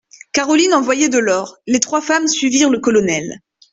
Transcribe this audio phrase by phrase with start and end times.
[0.31, 1.57] Caroline envoyait de l'or!
[1.67, 3.39] Les trois femmes suivirent le colonel.